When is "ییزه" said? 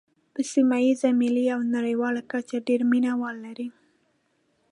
0.85-1.09